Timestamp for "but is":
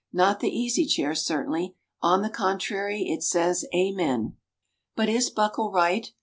4.95-5.29